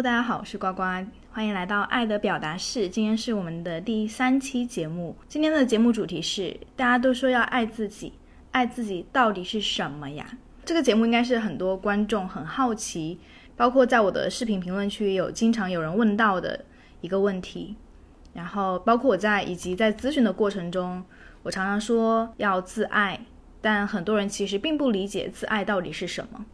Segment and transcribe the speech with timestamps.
[0.00, 0.82] 大家好，我是呱呱，
[1.32, 2.88] 欢迎来到爱的表达室。
[2.88, 5.16] 今天是我们的第三期节目。
[5.26, 8.12] 今天的节目主题是：大家都说要爱自己，
[8.52, 10.38] 爱自己到底是什么呀？
[10.64, 13.18] 这个节目应该是很多观众很好奇，
[13.56, 16.64] 包括在我的视频评论区有经常有人问到的
[17.00, 17.74] 一个问题。
[18.32, 21.02] 然后，包括我在以及在咨询的过程中，
[21.42, 23.18] 我常常说要自爱，
[23.60, 26.46] 但很多人其实并不理解自爱到底是什么。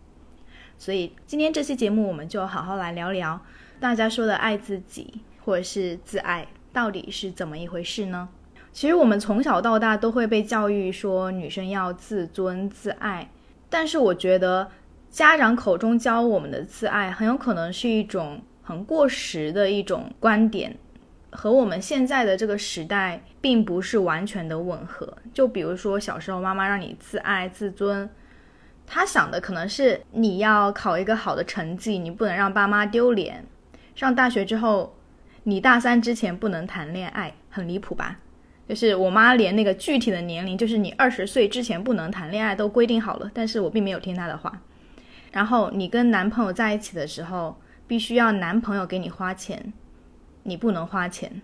[0.85, 3.41] 所以今天这期节目，我们就好好来聊聊
[3.81, 8.29] 大家说的爱自己或者是自爱到底是怎么一回事呢？
[8.71, 13.31] 其实我们从小到大都会被教育说女生要自尊自爱，
[13.71, 14.71] 但是我觉得
[15.09, 20.77] 家长口中教我们的自爱，很有可能是一种很过时的一种观点，
[21.31, 25.17] 和我们现在的这个时代并不是完全的吻合。
[25.33, 28.07] 就比如说小时候妈妈让你自爱自尊。
[28.87, 33.45] 他想的可能是你要考一个好的成绩，你不能让爸妈丢脸。
[33.95, 34.95] 上大学之后，
[35.45, 38.19] 你大三之前不能谈恋爱，很离谱吧？
[38.69, 44.61] 就是我妈连那个具体的年龄，就是你二十岁之前不能谈恋爱都规定好了，但是我并没有听她的话。
[45.33, 49.73] 然后你跟男朋友在一起的时候，必须要男朋友给你花钱，
[50.45, 51.43] 你不能花钱。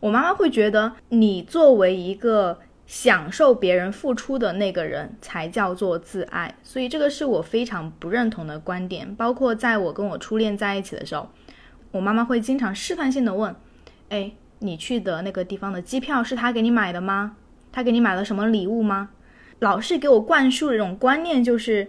[0.00, 2.58] 我妈妈会觉得你作为一个。
[2.86, 9.14] 享受别人付出的那个人才叫做自爱，所以这个是我非常不认同的观点。
[9.16, 11.30] 包括在我跟我初恋在一起的时候，
[11.92, 13.56] 我妈妈会经常试探性的问
[14.10, 17.36] ：“哎，你去的那个地方的机票是他给你买的吗？
[17.72, 19.08] 他给你买了什么礼物吗？”
[19.60, 21.88] 老是给我灌输这种观念就是，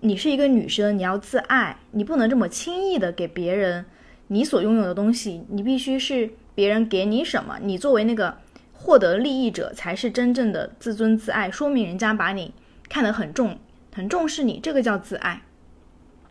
[0.00, 3.84] 你是一个女生，你要自爱，你不能这么轻易的给别人
[4.28, 8.38] 你所拥有的东西，你必须是别人给你什么，你作为那个。
[8.80, 12.54] 获得利益者才是真正的自尊自爱，说明人家把你
[12.88, 13.58] 看得很重，
[13.92, 15.42] 很重视你，这个叫自爱。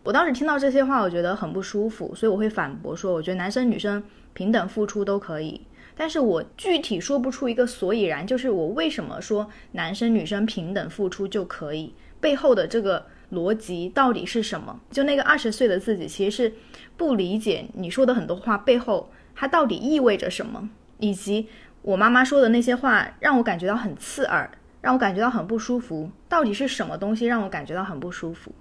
[0.04, 4.02] 我当时听到这些话，我觉得很不舒服，所以我会反驳说，我觉得男生女生
[4.34, 5.60] 平等付出都可以，
[5.96, 14.80] 但是我具体说不出一个所以然，就是我为什么说男生女生平等付出就可以，背后的这个逻辑到底是什么？
[14.90, 16.54] 就那个二十岁的自己，其实是
[16.96, 21.50] 不理解你说的很多话背后它到底意味着什么，以及。
[21.88, 26.12] 我妈妈说的那些话让我感觉到很刺耳，让我感觉到很不舒服。
[26.28, 28.52] 到底是什么东西让我感觉到很不舒服？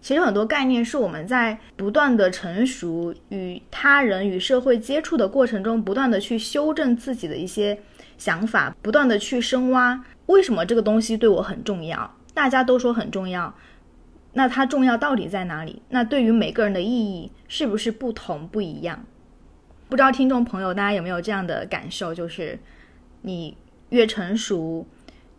[0.00, 7.78] 其实很多概念是我们在不断的成熟、与他人、与社会接触的过程中，不断的去修正自己的一些
[8.16, 12.12] 想法，不断的去深挖为什么这个东西对我很重要。
[12.34, 13.54] 大家都说很重要，
[14.32, 15.80] 那它重要到底在哪里？
[15.90, 19.04] 那对于每个人的意义是不是不同不一样？
[19.88, 22.58] 不知道听众朋友大家有没有这样的感受，就是
[23.22, 23.56] 你
[23.88, 24.86] 越成熟，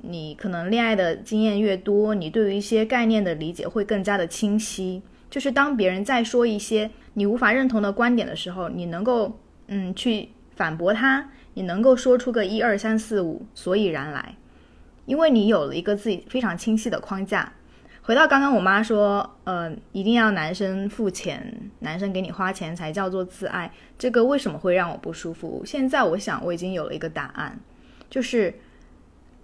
[0.01, 5.03] 你可能恋爱的经验越多，你对于一些概念的理解会更加的清晰。
[5.29, 14.35] 就是当别人在说一些你无法认同的观点的时候，你能够嗯去反驳他，你能够说出个一二三四五所以然来，
[15.05, 17.53] 因为你有了一个自己非常清晰的框架。
[18.09, 23.71] 回到刚刚，我妈说，呃，一定要男生付钱，男生给你花钱才叫做自爱。
[23.99, 25.61] 这个为什么会让我不舒服？
[25.63, 27.59] 现在我想我已经有了一个答案，
[28.09, 28.51] 就是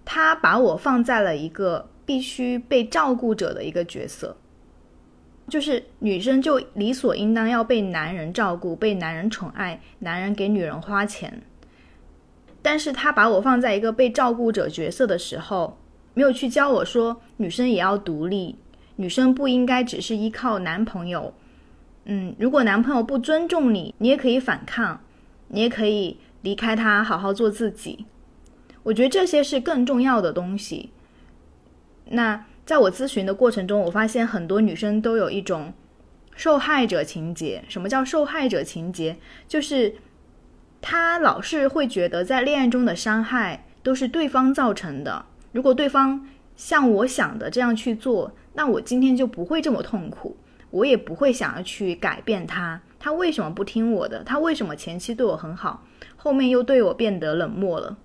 [0.04, 4.36] 他把我放在了一个必须被照顾者的一个角色，
[5.48, 11.40] 就是女生就理所应当要被男人照顾，被男人宠爱，男人给女人花钱。
[12.62, 15.78] 但是他把我放在一个被照顾者角色的时候。
[16.16, 18.56] 没有去教我说，女生也要独立，
[18.96, 21.34] 女生不应该只是依靠男朋友。
[22.06, 24.98] 嗯，如果男朋友不尊重你，你也可以反抗，
[25.48, 28.06] 你也可以离开他，好好做自己。
[28.82, 30.88] 我觉得这些是更重要的东西。
[32.06, 35.74] 那在我咨询的过程中，我发现很多女生都有一种
[36.34, 37.62] 受害者情节。
[37.68, 39.18] 什么叫受害者情节？
[39.46, 39.94] 就是
[40.80, 45.26] 她老是会觉得在恋爱中的伤害都是对方造成的。
[45.56, 46.22] 如果对方
[46.54, 50.36] 像我想的这样去做，那我今天就不会这么痛苦，
[50.68, 52.78] 我也不会想要去改变他。
[52.98, 54.22] 他为什么不听我的？
[54.22, 55.82] 他为什么前期对我很好，
[56.14, 57.96] 后面又对我变得冷漠了？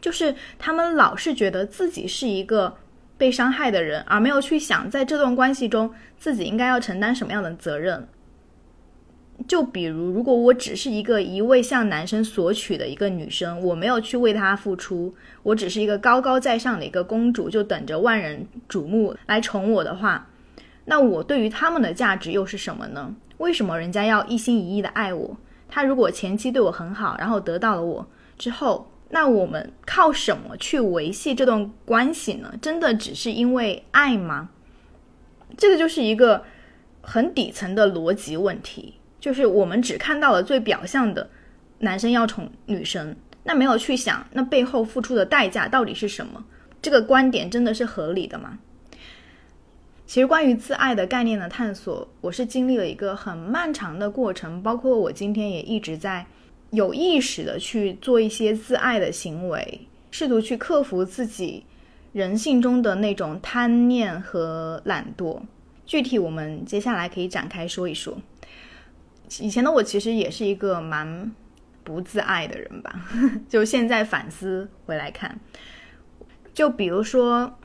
[0.00, 2.74] 就是他们老是觉得自己是一个
[3.18, 8.08] 被伤害的人，而没有去想在这段关系中自己应该要承担什么样的责任。
[9.48, 20.28] 就比如，如果我只是一个一味向男生索取的一个女生，我没有去为他付出，我只是一个高高在上的一个公主，就等着万人瞩目来宠我的话，
[20.84, 23.14] 那我对于他们的价值又是什么呢？
[23.38, 25.36] 为什么人家要一心一意的爱我？
[25.68, 28.06] 他如果前期对我很好，然后得到了我
[28.38, 32.54] 之后，那我们靠什么去维系这段关系呢？
[32.62, 34.50] 真的只是因为爱吗？
[35.56, 36.44] 这个就是一个
[37.00, 38.94] 很底层的逻辑问题。
[39.24, 41.26] 就是我们只看到了最表象的，
[41.78, 46.44] 男生要宠女生，那没有去想那背后付出的代价到底是什么。
[46.82, 48.58] 这个观点真的是合理的吗？
[50.04, 56.26] 其实关于自爱的概念的探索，我是经历了一个很漫长的过程，包括我今天也一直在
[56.68, 59.80] 有意识的去做一些自爱的行为，
[60.10, 61.64] 试图去克服自己
[62.12, 65.40] 人性中的那种贪念和懒惰。
[65.86, 68.18] 具体我们接下来可以展开说一说。
[69.40, 71.32] 以前的我其实也是一个蛮
[71.82, 73.08] 不自爱的人吧，
[73.48, 75.38] 就现在反思回来看，
[76.52, 77.58] 就比如说。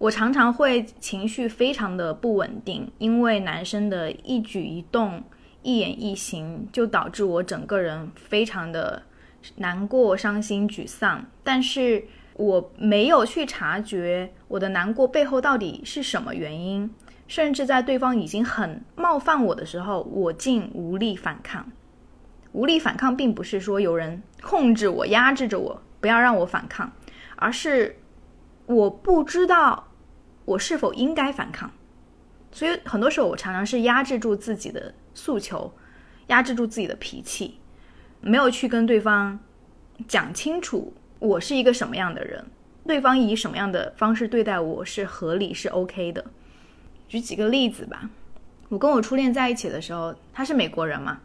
[0.00, 5.24] 我常常会情绪非常的不稳定，因为男生的一举一动、
[5.64, 9.02] 一言一行，就导致我整个人非常的
[9.56, 11.26] 难过、伤心、沮丧。
[11.42, 12.04] 但是
[12.34, 16.88] 我没有去察觉我的难过背后到底是什么原因，
[17.28, 21.70] 甚至在对方已经很冒犯我的时候，我竟无力反抗。
[22.52, 26.90] 无力反抗，并不是说有人控制我、压制着我，不要让我反抗，
[27.36, 27.96] 而是
[28.66, 29.84] 我不知道。
[30.46, 31.70] 我是否应该反抗？
[32.50, 35.70] 所以很多时候，我常常是压制住自己的诉求，
[36.28, 37.58] 压制住自己的脾气，
[38.22, 39.38] 没有去跟对方
[40.08, 42.46] 讲清楚我是一个什么样的人，
[42.86, 46.24] 对方以什么样的方式对待我是合理是 OK 的。
[47.08, 48.08] 举几个例子吧，
[48.68, 51.20] 我跟我初恋在一起的时候，他是美国人嘛，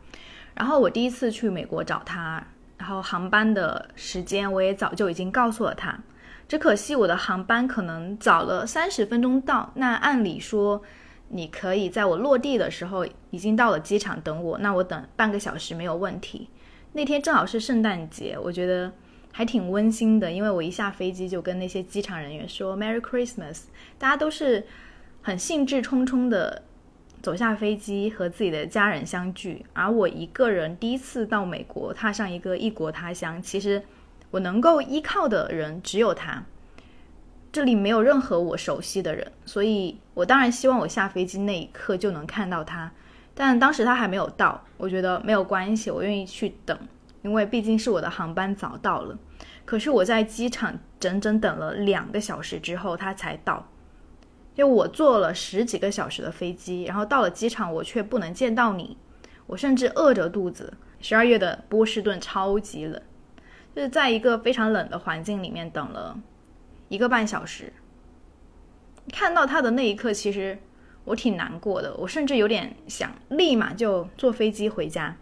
[0.55, 2.45] 然后我第一次去美国找他，
[2.77, 5.99] 然后航班的时间我也早就已经告诉了他。
[6.47, 10.81] 只可惜我的航班可能早了三十分钟到，那按理说
[11.29, 16.49] 你可以在我落地的时候已经到了机场等我，那我等半个小时没有问题。
[16.91, 18.91] 那天正好是圣诞节，我觉得
[19.31, 23.63] 还挺温馨的，因为我一下飞机就跟那些机场人员说 “Merry Christmas”，
[23.97, 24.63] 大家都是
[25.23, 26.61] 很兴致冲冲的
[27.23, 33.81] 走下飞机和自己的家人相聚，而我一个人第一次到美国，踏上一个异国他乡，其实。
[34.33, 36.43] 我能够依靠的人只有他，
[37.51, 42.91] 这里没有任何我熟悉的人，所以我当然希望我下飞机那一刻就能看到他，
[43.35, 46.75] 但当时他还没有到，我觉得没有关系，我愿意去等，
[47.21, 49.15] 因为毕竟是我的航班早到了。
[49.65, 53.67] 可是我在机场整整等了两个小时之后，他才到，
[54.55, 58.97] 就我坐了十几个小时的飞机，然后到了机场，我却不能见到你，
[59.47, 60.73] 我甚至饿着肚子。
[60.99, 63.01] 十二月的波士顿超级冷。
[63.75, 66.15] 就是在一个非常冷的环境里面等了
[66.89, 67.73] 一个半小时，
[69.11, 70.55] 看到他的那一刻，其实
[71.03, 71.91] 我挺难过的。
[71.95, 75.17] 我甚至有点想立马就坐飞机回家，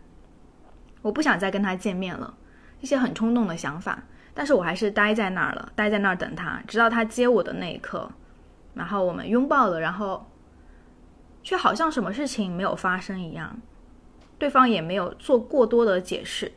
[1.01, 2.38] 我不想再跟他见面了。
[2.81, 8.12] 一些很冲动的想法，但是我还是待在那儿了，待在那儿等他，直到他接我的那一刻，
[8.73, 10.29] 然后我们拥抱了，然后
[11.44, 13.59] 却好像什么事情没有发生一样，
[14.38, 16.51] 对方也没有做过多的解释。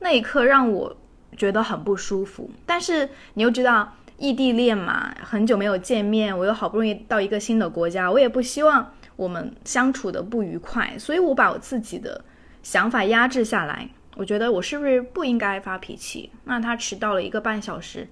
[0.00, 0.96] 那一刻让我。
[1.36, 12.24] 觉得很不舒服，但是你又知道异地恋嘛，很久没有见面，我又好不容易到一个新的国家，我也不希望我们相处的不愉快，所以我把我自己的
[12.64, 13.88] 想法压制下来。
[14.16, 16.32] 我觉得我是不是不应该发脾气？
[16.44, 18.08] 那他迟到了一个半小时，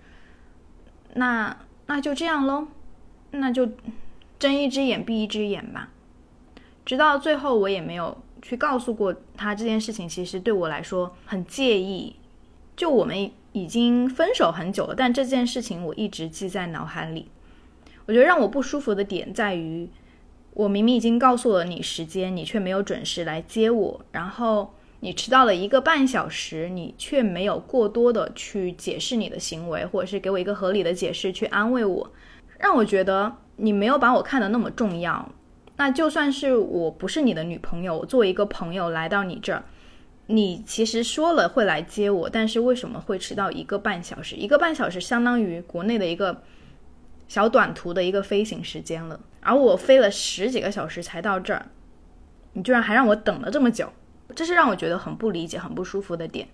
[1.14, 1.54] 那
[1.86, 2.69] 那就这样喽，
[3.30, 3.69] 那就
[4.38, 5.90] 睁一只眼闭一只眼吧。
[6.84, 12.16] 直到最后，我也没有去告诉过他这件事情，其实对我来说很介意。
[12.76, 17.28] 就我们已经分手很久了，但这件事情我一直记在脑海里。
[18.06, 19.90] 我觉得让我不舒服的点在于，
[20.54, 32.11] 我明明已经告诉了你时间，你却没有准时来接我，然后你迟到了一个半小时，你却没有过多的去解释你的行为，或者是给我一个合理的解释去安慰我，
[32.58, 35.30] 让我觉得你没有把我看得那么重要。
[35.76, 39.64] 那就算是我不是你的女朋友，我作为一个朋友来到你这儿。
[40.26, 44.36] 你其实说了会来接我，但是为什么会迟到一个半小时？
[44.36, 46.42] 一个半小时相当于国内的一个
[47.28, 51.64] 小短途的一个飞行时间了，而我飞了十几个小时才到这儿，
[52.52, 53.90] 你居然还让我等了这么久，
[54.34, 56.46] 这是让我觉得很不理解、很不舒服的点。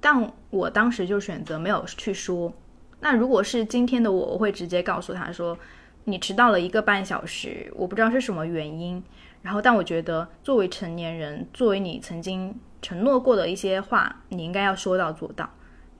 [0.00, 2.52] 但我当时就选择没有去说。
[3.00, 5.58] 那如果是今天的我，我会直接告诉他说，
[6.04, 9.02] 你迟到了一个半小时，我不知道是什么原因。
[9.42, 12.54] 然后，但我觉得作为成年人，作为你曾经。
[12.84, 15.48] 承诺过的一些话，你应该要说到做到，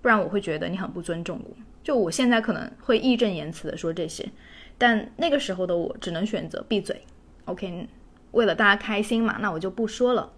[0.02, 1.56] 不然我会觉得你很不尊重我。
[1.82, 4.30] 就我现在可能会义正言辞的说这些，
[4.76, 7.00] 但那个时候的我只能选择闭嘴。
[7.46, 7.88] OK，
[8.32, 10.30] 为了大家开心嘛，那我就不说了。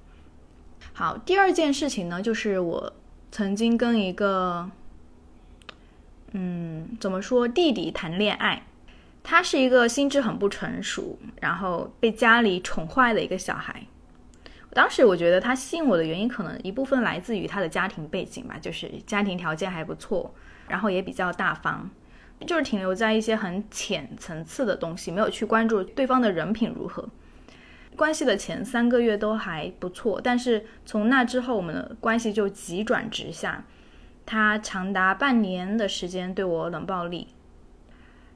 [0.93, 2.93] 好，第二件事情呢，就是我
[3.33, 4.71] 曾经跟一个，
[6.33, 8.63] 嗯，怎么说，弟弟谈恋爱，
[9.23, 13.87] 他是一个心智很不成熟，然后被家里宠坏的一个小孩。
[14.75, 20.35] 当时我觉得他吸引我的原因，可能一部分来自于他的家庭背景吧，就是家庭条件还不错，
[20.69, 21.89] 然后也比较大方，
[22.47, 27.09] 就是停留在一些很浅层次的东西，没有去关注对方的人品如何。
[27.97, 33.65] 关系的前三个月都还不错，但是从那之后，我们的关系就急转直下。
[34.27, 37.29] 他长达半年的时间对我冷暴力，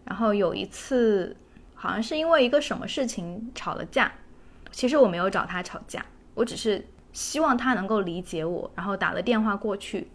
[0.05, 1.37] 然后有一次，
[1.75, 4.13] 好像是因为一个什么事情吵了架。
[4.71, 10.09] 其实我没有找他吵架，我只是希望他能够理解我，然后打了电话过去，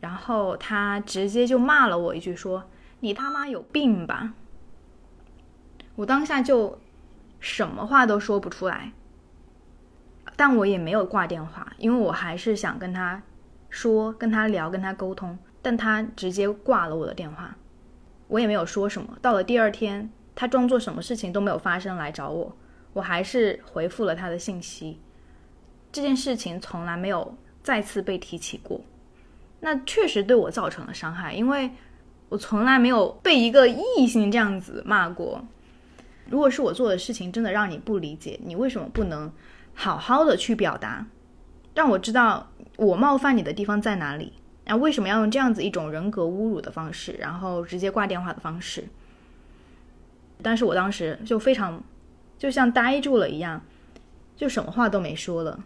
[0.00, 2.64] 然后他直接就骂了我一句，说
[3.00, 4.32] ：“你他妈有病吧！”
[5.96, 6.78] 我当下就
[7.40, 8.92] 什么话都说不出来，
[10.34, 13.20] 但我也没有挂电话，因为我还是想跟他
[13.68, 17.56] 说、跟他聊、跟他沟通，但他直接挂了我的电话，
[18.28, 19.16] 我也没有说什么。
[19.20, 22.56] 到了第二天，他装作什么事情都没有发生来找我。
[22.94, 24.98] 我还是回复了他的信息，
[25.92, 28.80] 这件事情从来没有再次被提起过。
[29.60, 31.70] 那确实对我造成了伤害，因为
[32.28, 35.44] 我从来没有被一个异性这样子骂过。
[36.30, 39.32] 如果是我做的事情真的让你不理解，你为什么不能
[39.74, 41.06] 好好的去表达，
[41.78, 44.32] 让我知道我冒犯你的地方在哪里？
[44.64, 48.88] 那为什么要用这样子一种人格侮辱的方式，然后直接挂电话的方式？
[50.42, 51.80] 但是我当时就非常。
[52.36, 53.62] 就像呆住了一样，
[54.36, 55.64] 就什么话都没说了。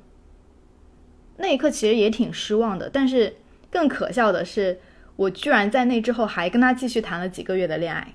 [1.38, 3.36] 那一刻其实也挺失望的，但是
[3.70, 4.80] 更可笑的是，
[5.16, 8.14] 我居然在那之后还跟他继续谈了几个月的恋爱，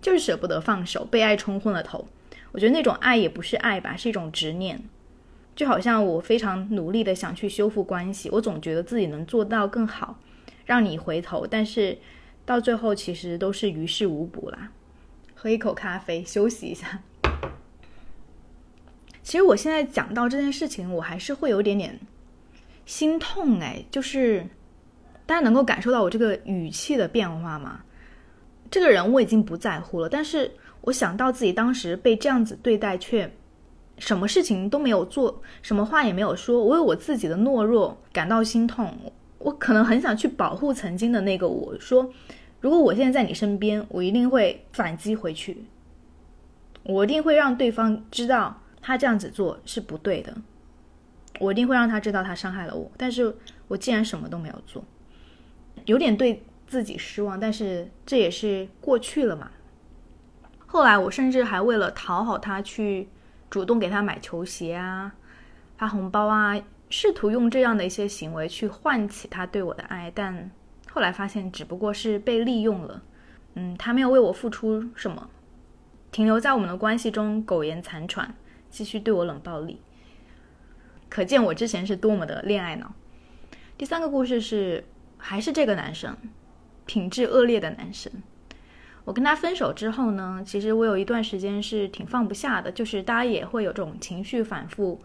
[0.00, 2.06] 就是舍不得放手，被爱冲昏了头。
[2.52, 4.80] 我觉得那种爱也不是爱吧，是一种执念。
[5.54, 10.18] 就好像我非常努力的想去修复关系，我总觉得自己能做到更好，
[10.64, 11.96] 让你回头，但是
[12.44, 14.70] 到最后其实都是于事无补啦。
[15.34, 17.00] 喝一口咖啡，休息一下。
[19.22, 21.98] 其实我现在讲到这件事情，我还是会有点点
[22.86, 24.46] 心痛哎，就是
[25.26, 27.82] 大家能够感受到我这个语气的变化吗？
[28.70, 33.30] 这个人我已经不在乎了，但是我想到自己当时被这样子对待，却
[34.02, 38.92] 什么事情都没有做，什么话也没有说，我为我自己的懦弱感到心痛。
[39.38, 42.10] 我可能很想去保护曾经的那个我，说
[42.60, 45.64] 如果我现在在你身边，我一定会反击回去，
[46.82, 48.58] 我一定会让对方知道。
[48.80, 50.34] 他这样子做是不对的，
[51.38, 52.90] 我一定会让他知道他伤害了我。
[52.96, 53.32] 但是
[53.68, 54.84] 我竟然什么都没有做，
[55.84, 57.38] 有点对自己失望。
[57.38, 59.52] 但是这也是过去了嘛。
[60.66, 63.08] 后来我甚至还为了讨好他，去
[63.52, 65.12] 主动给他买球鞋啊，
[65.76, 70.10] 发红包啊，试图用这样的一些行为去唤起他对我的爱。
[70.14, 70.50] 但
[70.90, 73.02] 后来发现，只不过是被利用了。
[73.52, 75.28] 嗯，他没有为我付出什么，
[76.10, 78.34] 停留在我们的关系中苟延残喘。
[78.70, 79.82] 继续对我冷暴力，
[81.10, 82.94] 可见我之前是多么的恋爱脑。
[83.76, 84.82] 第三个故事是，
[85.18, 86.16] 还是这个男生，
[86.86, 88.10] 品质恶劣的男生。
[89.04, 95.00] 我跟他分手之后呢，其实我有一段时间是挺放不下的，就是大家也会有这种情绪反复，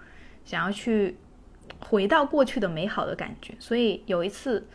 [0.45, 1.17] 想要去
[1.79, 3.55] 回到过去的美好的感觉。
[3.59, 4.67] 所以有一次，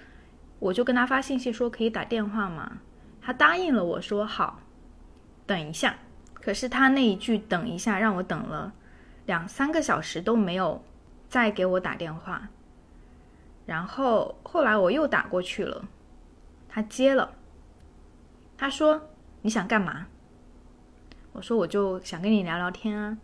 [0.58, 2.78] 我就跟他发信息说可以打电话吗？
[3.20, 4.60] 他答应了，我说好，
[5.46, 5.96] 等一下。
[6.34, 8.72] 可是他那一句“等一下”让我等了。
[9.26, 10.84] 两三个小时都没有
[11.28, 12.48] 再给我打电话，
[13.64, 15.84] 然后后来我又打过去了，
[16.68, 17.32] 他接了，
[18.58, 19.00] 他说
[19.42, 20.06] 你想干嘛？
[21.32, 23.16] 我说我就想跟你聊聊天啊，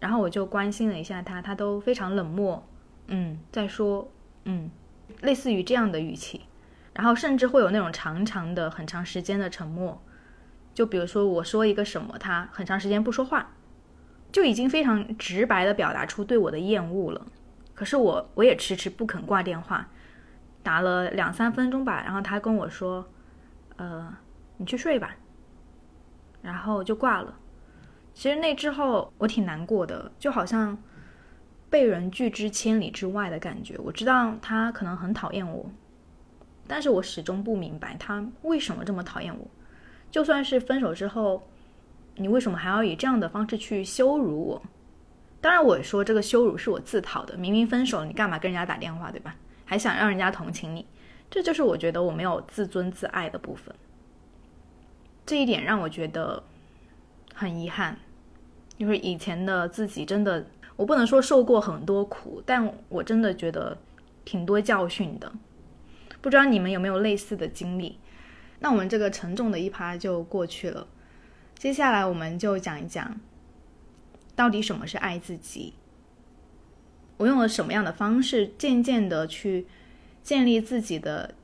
[0.00, 2.66] 然后我就关心了一下他，他都非常冷漠，
[3.08, 4.10] 嗯，在说
[4.44, 4.70] 嗯，
[5.22, 6.42] 类似于这样的语气，
[6.92, 10.02] 然后甚至会有那种长长的、很长时间的沉默，
[10.74, 13.50] 就比如说我说一个什么，他很长时间不说话。
[14.32, 17.24] 就已经非常直白的表达出对我的厌恶了，
[17.72, 19.88] 可是我我也迟迟不肯挂电话，
[20.60, 23.08] 打了两三分钟吧，然后他跟我说
[23.78, 24.12] ：“呃，
[24.56, 25.14] 你去睡吧。”
[26.44, 27.34] 然后就挂了。
[28.12, 30.78] 其实那之后我挺难过的，就好像
[31.68, 33.76] 被人拒之千里之外的感觉。
[33.78, 35.68] 我知道他可能很讨厌我，
[36.68, 39.44] 但是我始终不明白他为什么这么讨厌我。
[40.10, 41.42] 就算是分手之后。
[42.16, 44.62] 你为什么还要以这样的方式去羞辱我？
[45.40, 47.36] 当然，我说这个羞辱是我自讨的。
[47.36, 49.34] 明明分手，你干嘛跟人家打电话，对吧？
[49.64, 50.86] 还想让人家同情你，
[51.28, 53.74] 这就是我觉得我没有自尊自爱的部分。
[55.26, 56.42] 这一点让我觉得
[57.34, 57.98] 很遗憾，
[58.76, 63.78] 因为以前的自己真的，我不能说受过很多苦，但我真的觉得
[64.24, 65.32] 挺多教训的。
[66.20, 67.98] 不知道你们有没有类似的经历？
[68.60, 70.86] 那我们这个沉重的一趴就过去了。
[71.58, 73.20] 接下来我们就讲一讲，
[74.34, 75.74] 到底什么是爱自己。
[77.16, 79.66] 我用了什么样的方式，渐渐的去
[80.22, 81.34] 建立自己的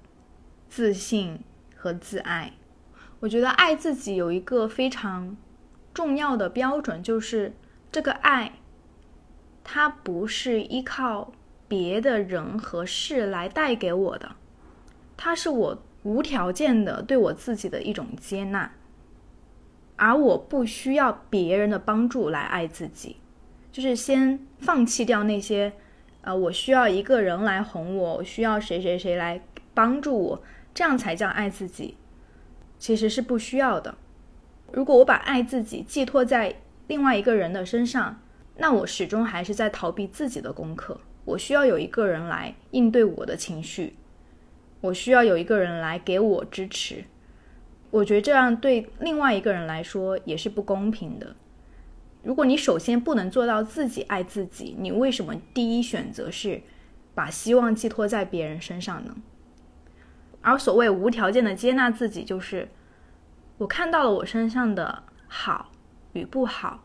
[0.69, 1.39] 自信
[1.77, 2.53] 和自爱。
[3.21, 5.37] 我觉得爱自己有一个非常
[5.93, 7.53] 重要的标准，就是
[7.93, 8.53] 这个爱，
[9.63, 11.31] 它不是依靠
[11.69, 14.33] 别的人和事来带给我的，
[15.19, 18.73] 它是我无条件的对我自己的一种接纳，
[19.97, 23.17] 而我不需要别人的帮助来爱自己，
[23.71, 25.71] 就是先放弃掉那些，
[26.23, 29.43] 呃，我需要一个人来哄我，我需要谁谁谁来
[29.75, 31.99] 帮助我，这样才叫爱自己。
[32.81, 33.95] 其实是不需要的。
[34.73, 36.57] 如果我把爱自己寄托在
[36.89, 38.21] 另外一个人的身上，
[38.57, 40.99] 那我始终还是在逃避自己的功课。
[41.25, 43.95] 我需要有一个人来应对我的情绪，
[44.81, 47.05] 我需要有一个人来给我支持。
[47.91, 51.37] 我觉得这样对另外一个人来说也是不公平的。
[52.23, 56.63] 如果你首先不能做到自己爱自己，你为什么第一选择是
[57.15, 59.17] 把希望寄托在别人身上呢？
[60.43, 62.69] 而所谓无条件的接纳自己，就是
[63.59, 65.71] 我看到了我身上的好
[66.13, 66.85] 与不好，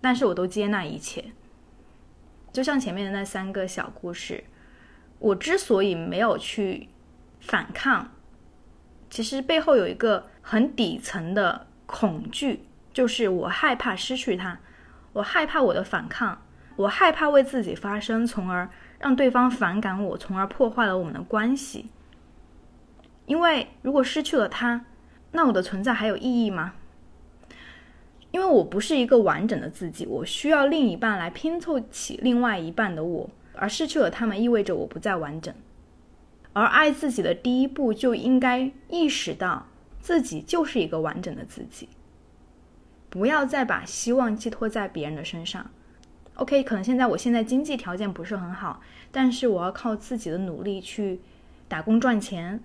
[0.00, 1.32] 但是我都接纳一切。
[2.52, 4.44] 就像前面的那三个小故事，
[5.18, 6.88] 我之所以没有去
[7.40, 8.10] 反抗，
[9.10, 14.58] 其实背后有一个很底层的恐惧，就是我害怕失去他，
[15.12, 16.40] 我害怕我的反抗，
[16.76, 21.90] 我害怕为自己发声，从而让对方反感我，从而破坏了我们的关系。
[23.26, 24.84] 因为如果失去了他，
[25.32, 26.74] 那我的存在还有意义吗？
[28.30, 35.54] 因为我不是一个完整的自己，我需要另一半来拼凑起另外一半的我，而失去了他们意味着我不再完整。
[36.52, 39.66] 而爱自己的第一步就应该意识到
[40.00, 41.88] 自己就是一个完整的自己，
[43.10, 45.70] 不要再把希望寄托在别人的身上。
[46.34, 51.20] OK，可能现在我现在经济条件不是很好，但是我要靠自己的努力去
[51.68, 52.60] 打工赚钱。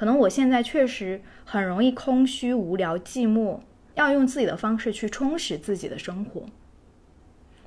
[0.00, 3.60] 可能我现在确实很容易空虚、无聊、寂寞，
[3.96, 6.46] 要用自己的方式去充实自己的生活。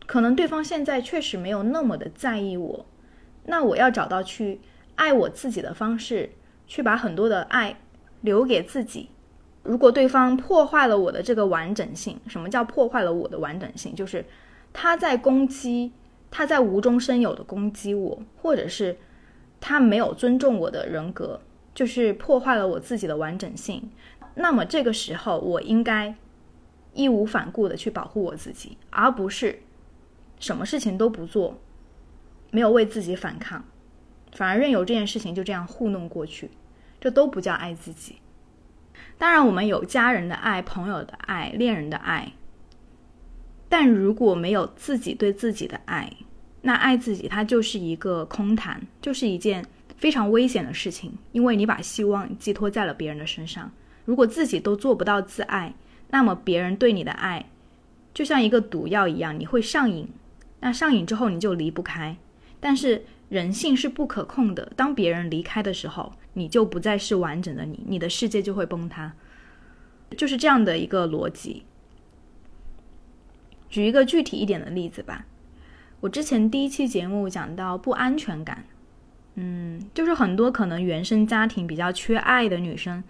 [0.08, 2.88] 可能对方现在确实没有那么的在意我，
[3.46, 4.62] 那我要找到去
[4.96, 6.32] 爱我自己的方式，
[6.66, 7.78] 去把很多的爱
[8.22, 9.10] 留给自己。
[9.62, 13.94] 如果对方破坏了我的这个完整性，什么叫破坏了我的完整性？
[13.94, 14.26] 就是
[14.74, 15.92] 他在攻击，
[16.32, 18.98] 他在无中生有的攻击我，或者是
[19.62, 21.40] 他没有尊重我的人格。
[21.74, 23.90] 就是破坏了我自己的完整性，
[24.36, 26.16] 那么这个时候我应该
[26.94, 29.60] 义无反顾的去保护我自己，而不是
[30.40, 31.60] 什么事情都不做，
[32.52, 33.66] 没有为自己反抗，
[34.34, 36.52] 反而任由这件事情就这样糊弄过去，
[37.02, 38.18] 这都不叫爱自己。
[39.18, 42.34] 当然，我们有家人的爱、朋友的爱、恋人的爱，
[43.68, 46.12] 但如果没有自己对自己的爱，
[46.62, 49.66] 那爱自己它就是一个空谈，就是一件。
[49.98, 53.72] 非常危险的事情，因为你把希望寄托在了别人的身上。
[54.06, 55.74] 如果自己都做不到自爱，
[56.10, 57.50] 那么别人对你的爱
[58.14, 60.08] 就像一个毒药一样，你会上瘾。
[60.60, 62.16] 那上瘾之后你就离不开。
[62.60, 69.14] 但是人性是不可控的，当别人离开的时候，你就不再是完整的你，你的世界就会崩塌。
[70.18, 71.64] 就是这样的一个逻辑。
[73.70, 75.26] 举一个具体一点的例子吧，
[76.02, 78.66] 我之前第一期节目讲到不安全感。
[79.36, 83.04] 嗯，就是很多可能原生家庭比较缺爱的女生，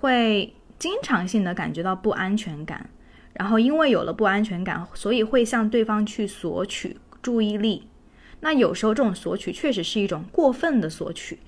[0.00, 2.88] 会经常性的感觉到不安全感，
[3.34, 7.86] 然后因为有了不安全感，所以会向对方去索取注意力。
[8.40, 11.38] 那有时候这种索取确实是一种过分的索取，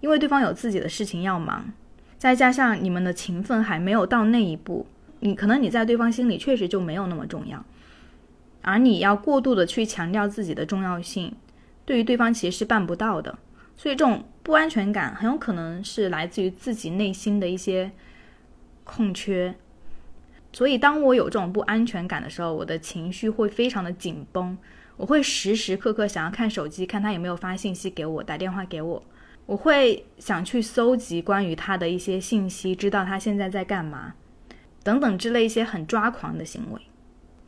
[0.00, 1.72] 因为对方有自己的事情要忙，
[2.18, 4.86] 再加上你们的情分还没有到那一步，
[5.18, 7.64] 你可能你在对方心里确实就没有那么重要，
[8.62, 11.34] 而你要过度的去强调自己的重要性。
[11.90, 13.36] 对于对方其实是办不到的，
[13.74, 17.90] 所以这种不安全感很有可能是来自于自己内心的一些
[18.84, 19.52] 空缺。
[20.52, 24.56] 所以当我有这种不安全感的时候，我的情绪会非常的紧绷，
[24.96, 29.02] 我会时时刻刻想要看手机，看他有没有发信息给我，打电话给我，
[29.46, 34.14] 我会想去搜集关于他的一些信息，知道他现在在干嘛，
[34.84, 36.80] 等等之类一些很抓狂的行为。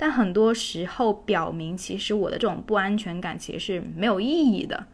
[0.03, 4.85] 但很多时候表明，其实我的这种不安全感其实是没有意义的，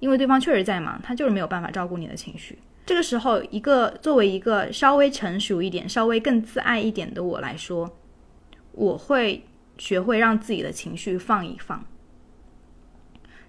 [0.00, 2.58] 因为对方确实在忙，他就是没有办法照顾你的情绪。
[2.84, 7.96] 这个时候，一个作为一个稍微成熟一点、稍微更自爱一点的我来说，
[8.72, 9.44] 我会
[9.78, 11.84] 学会让自己的情绪放一放。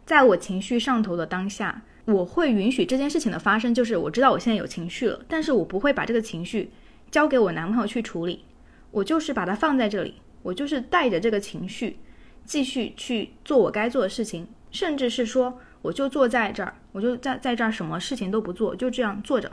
[0.06, 6.70] 在我情绪上头的当下，我会允许这件事情的发生，就是我知道我现在有情绪了，但是我不会把这个情绪
[7.10, 8.46] 交给我男朋友去处理，
[8.92, 10.14] 我就是把它放在这里。
[10.42, 11.98] 我就是带着这个情绪，
[12.46, 19.52] 继续去做我该做的事情，甚至是说，我就坐在这儿，我就在在这儿什么事情都不做，就这样坐着。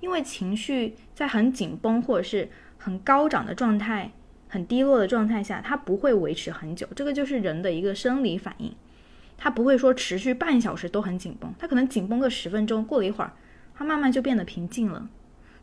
[0.00, 4.12] 因为情绪在很紧绷或者是很高涨的状态、
[4.48, 6.86] 很低落的状态下，它不会维持很久。
[6.94, 8.74] 这个就是人的一个生理反应，
[9.38, 13.32] 它不会说持续半小时都很紧绷，它可能紧绷个十分钟，过了一会儿，
[13.74, 15.08] 它慢慢就变得平静了。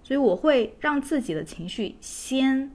[0.02, 2.72] 所以我会让自己的情绪先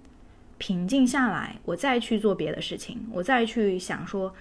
[0.58, 4.34] 平静下来，我再去做别的事情，我再去想说，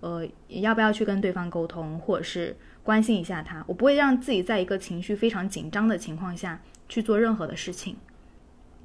[0.00, 2.56] 呃，要不要去跟对方沟通，或者是。
[2.84, 7.98] 关心一下他，我不会让自己在一个情绪非常紧张的情况下去做任何的事情，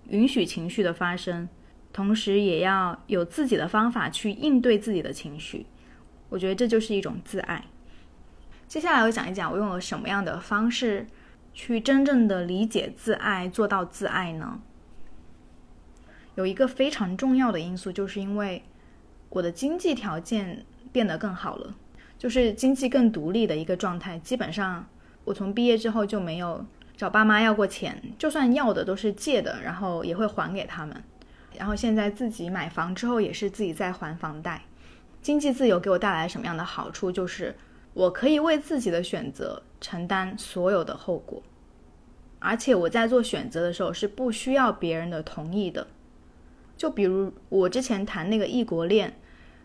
[0.10, 1.48] 允许情绪的发生，
[1.93, 5.65] 同时也要有自己的方法去应对自己的情绪。
[6.28, 7.63] 我觉得这就是一种自爱。
[8.67, 11.08] 接下来我讲一讲我用了什么样的方式
[11.54, 14.60] 去真正的理解自爱，做到自爱呢？
[16.36, 18.63] 有一个非常重要的因素，就是因为
[19.30, 21.76] 我的经济条件变得更好了。
[22.17, 24.88] 就是经济更独立的一个状态，基本上
[25.26, 26.65] 我从毕业之后就没有
[26.96, 31.04] 找爸妈要过钱，就算要的都是借的，然后也会还给他们。
[31.58, 34.62] 然后现在自己买房之后也是自己在还房贷。
[35.22, 37.12] 经济自由给我带来什么样的好处？
[37.12, 37.54] 就是
[37.93, 41.43] 我可以为自己的选择承担所有的后果，
[42.39, 45.86] 而且我在做选择的时候是不需要别人的同意的。
[46.84, 49.13] 就比如我之前谈那个异国恋。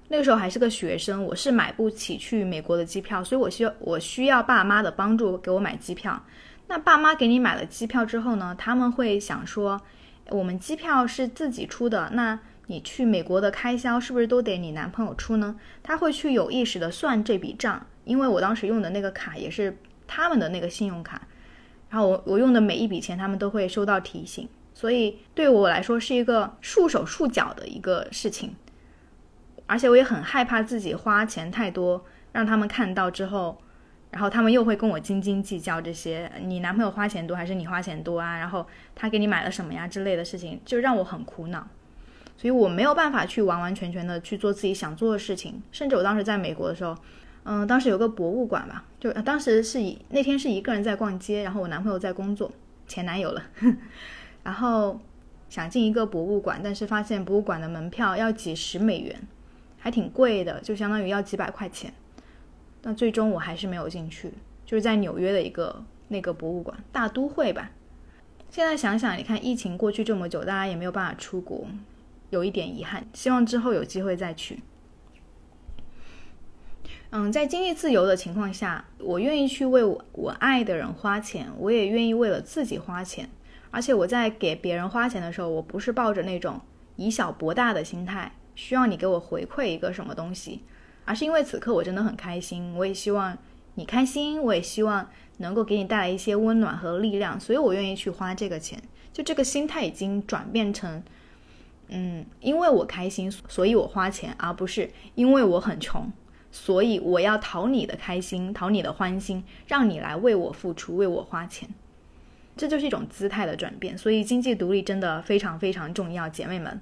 [0.06, 6.22] 那个时候还是个学生，我是买不起去美国的机票，所以我需要我需要爸妈的帮助给我买机票。
[6.68, 9.80] 那爸妈给你买了机票之后呢，他们会想说，
[10.28, 15.56] 我们机票是自己出的，那你去美国的开销是不是都得你男朋友出呢？
[15.82, 19.76] 他会去有意识的算这笔账，因为我当时用的那个卡也是
[20.06, 21.20] 他们的那个信用卡，
[21.90, 28.54] 然后我我用的每一笔钱他们都会收到提醒，所以对我来说是一个束手束脚的一个事情。
[29.66, 33.60] 而且我也很害怕自己花钱太多，让他们看到之后，
[34.12, 38.38] 然后他们又会跟我斤斤计较这些，你男朋友花钱多还是你花钱多啊？
[38.38, 38.64] 然后
[38.94, 41.66] 他给你买了什么呀之类的事情，就让我很苦恼。
[42.36, 45.60] 所以我没有办法去完完全全的去做自己想做的事情。
[45.72, 46.96] 甚至我当时在美国的时候，
[47.42, 52.52] 嗯，当时有个博物馆吧，就当时是以那天是一个人在逛街，然后我男朋友在工作，
[52.86, 53.42] 前男友了，
[54.48, 54.98] 然后
[55.50, 59.14] 想进一个博物馆，但是发现博物馆的门票要几十美元。
[59.76, 61.92] 还挺贵的，就相当于要几百块钱。
[62.80, 64.32] 但最终我还是没有进去，
[64.64, 67.70] 就是在纽约的一个那个博物馆，大都会吧。
[68.48, 71.66] 现在想想，你看疫情过去这么久，大家也没有办法出国，
[72.30, 73.06] 有一点遗憾。
[73.12, 74.60] 希望之后有机会再去。
[77.10, 83.28] 嗯，在经济自由的情况下，我愿意去为我我爱的人花钱，我也愿意为了自己花钱。
[83.70, 86.60] 而且我在给别人花钱的时候，我不是抱着那种
[86.96, 88.32] 以小博大的心态。
[88.54, 90.64] 需要你给我回馈一个什么东西，
[91.04, 93.38] 而是因为此刻我真的很开心，我也希望
[93.76, 98.82] 你开心，我也希望能够给你带来一些温暖和力量，所以我愿意去花这个钱。
[99.12, 101.00] 就这个心态已经转变成，
[101.86, 106.12] 嗯，因为我开心，所以我花钱，而不是因为我很穷，
[106.50, 111.68] 所以我要讨你的开心，讨你的欢心，让你来为我付出，为我花钱。
[112.58, 113.96] 这就是一种姿态的转变。
[113.96, 116.78] 所以经济独立真的非常非常重要，姐妹们。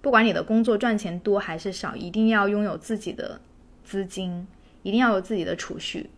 [0.00, 3.40] 不管你的工作赚钱多还是少，一定要拥有自己的
[3.84, 4.48] 资金，
[4.82, 6.10] 一定要有自己的储蓄。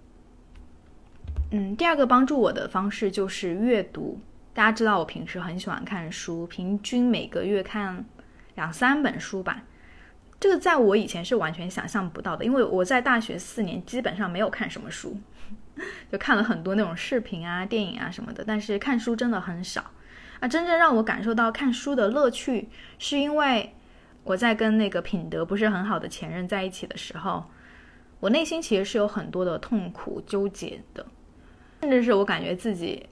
[1.51, 4.19] 嗯，第二个帮助我的方式就是阅读。
[4.55, 8.05] 大家知道我平时很喜欢看书，平均每个月看
[8.55, 9.65] 两三本书吧。
[10.41, 15.17] 这个在我以前是完全想象不到的，因为我在大学四年基本上没有看什么书，
[16.11, 19.91] 就看了很多那种视频啊、电影啊什么的，但是看书真的很少。
[20.41, 23.75] 啊，真正让我感受到看书的乐趣，是因为
[24.25, 27.45] 我在跟那个品德不是很好的前任在一起的时候，
[28.21, 31.07] 我内心其实是有很多的痛苦纠结的，
[31.83, 33.07] 甚至是我感觉自己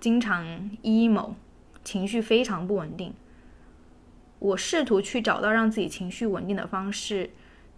[0.00, 0.44] 经常
[0.82, 1.34] emo，
[1.84, 3.14] 情绪非常不稳定。
[4.38, 7.30] 我试图去找到让自己情绪稳定的方式，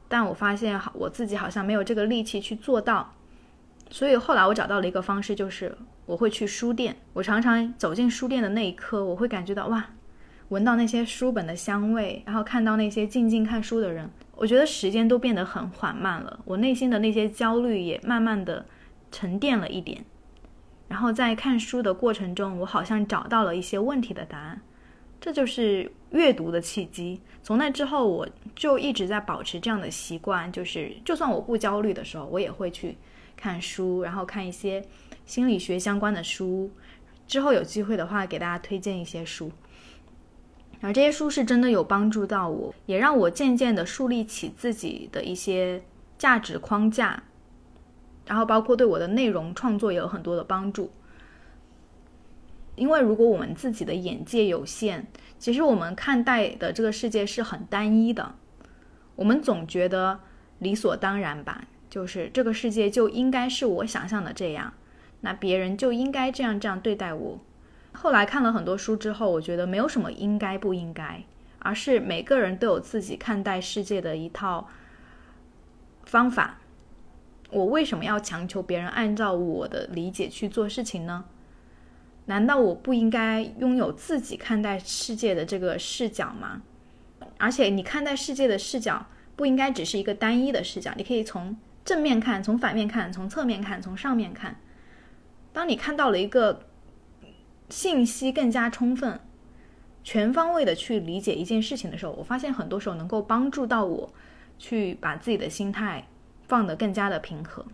[0.08, 3.14] 但我发现好我自己好像没有这个力气去做到，
[3.90, 5.76] 所以后来我找到了一个方式，就是。
[6.06, 9.84] 我会去书店，我常常走进书店的那一刻，我会感觉到哇，
[10.50, 18.64] 闻到那些书本的香味，然后看到那些静静看书的人，我觉得时间都变得很缓慢了，我内心的那些焦虑也慢慢的
[19.10, 20.04] 沉淀了一点。
[20.86, 24.62] 然后在看书的过程中，我好像找到了一些问题的答案，
[25.20, 27.20] 这就是阅读的契机。
[27.42, 32.96] 从那之后，我就一直在保持这样的习惯，就是就算我不焦虑的时候，我也会去
[33.36, 34.84] 看书，然后看一些。
[35.26, 36.70] 心理学相关的书，
[37.26, 39.50] 之后有机会的话给大家推荐一些书。
[40.78, 45.82] 然后这些书是真的有帮助到我，也让我渐渐的树立起自己的一些
[46.16, 47.24] 价值框架，
[48.24, 50.92] 然后包括对我的内容创作也有很多的帮助。
[52.76, 55.08] 因为如果我们自己的眼界有限，
[55.40, 58.36] 其实我们看待的这个世界是很单一的，
[59.16, 60.20] 我们总觉得
[60.60, 61.64] 理所当然吧，
[61.96, 64.74] 就是这个世界就应该是我想象的这样，
[65.22, 67.40] 那别人就应该这样这样对待我。
[67.92, 71.24] 后来看了很多书之后，我觉得没有什么应该不应该，
[71.60, 74.68] 而是每个人都有自己看待世界的一套
[76.04, 76.58] 方法。
[77.48, 81.24] 我为什么要强求别人按照我的理解去做事情呢？
[82.26, 86.60] 难道我不应该拥有自己看待世界的这个视角吗？
[87.38, 91.56] 而且你看待世界的视角不应该只是一个单一的视角，你可以从
[91.86, 94.60] 正面看，从反面看，从侧面看，从上面看。
[95.54, 96.60] 当你看到了一个
[97.70, 99.18] 信息更加充分、
[100.04, 104.12] 全方位的去理解一件事情的时候，我发现很多时候能够帮助到我
[104.58, 106.06] 去把自己的心态
[106.46, 107.64] 放得更加的平和。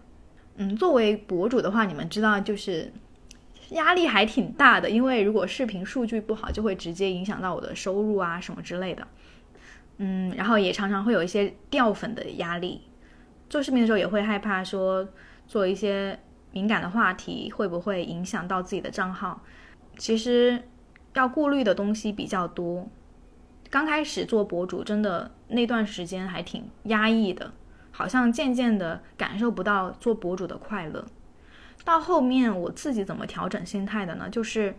[0.56, 2.92] 嗯，作为博主的话，你们知道就是。
[3.70, 9.08] 压力还挺大的，因为如果视频数据不好，就会直接影响到我的收入啊什么之类的。
[9.96, 12.82] 嗯，然后也常常会有一些掉粉的压力。
[13.52, 15.06] 做视频的时候也会害怕说
[15.46, 16.18] 做一些
[16.52, 19.42] 敏感的话题会不会影响到自己的账号。
[19.98, 20.62] 其实
[21.12, 22.88] 要顾虑的东西比较多。
[23.68, 27.52] 刚开始做博主真的那段时间还挺压抑的，
[27.90, 31.04] 好像渐渐的感受不到做博主的快乐。
[31.84, 34.30] 到后面我自己怎么调整心态的呢？
[34.30, 34.74] 就是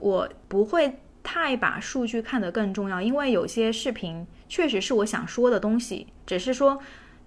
[0.00, 6.80] 我不会太把数据看得更重要，因为有些视频确实是我想说的东西，只是说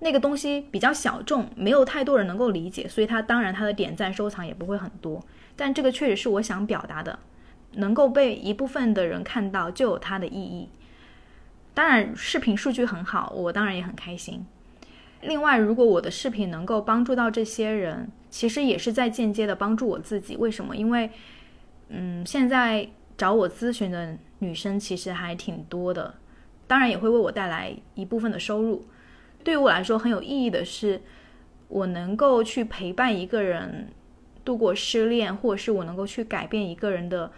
[0.05, 5.19] 那个东西比较小众，没有太多人能够理解，所以它当然它的点赞收藏也不会很多。
[5.55, 7.17] 但这个确实是我想表达的，
[7.71, 10.69] 能够被一部分的人看到就有它的意义。
[11.73, 14.45] 当然视频数据很好，我当然也很开心。
[15.21, 20.37] 另外，如果我的视频能够帮助到这些人，其实也是在间接的帮助我自己。
[20.37, 20.75] 为什么？
[20.75, 21.09] 因为，
[21.89, 22.87] 嗯，现在
[23.17, 26.13] 找我咨询的女生其实还挺多的，
[26.67, 28.85] 当然也会为我带来一部分的收入。
[29.45, 31.01] 对于我来说很有意义的是，
[31.69, 33.93] 我能够去陪伴一个人
[34.43, 37.31] 度过失恋，或者是我能够去改变一个人的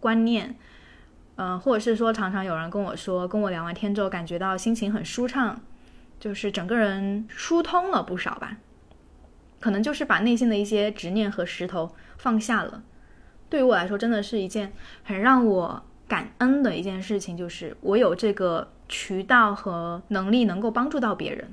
[0.00, 0.54] 观念，
[1.36, 5.58] 嗯，或者是说常常有人跟我说，跟我聊完天之后感觉到心情很舒畅。
[6.20, 8.56] 就是整个人疏通了不少吧，
[9.60, 12.82] 可能就是把内心的一些执念和石头放下了。
[13.50, 21.52] 对于我来说，真的是一件很让我感恩的一件事情，就是我有这个渠道和能力能够帮助到别人。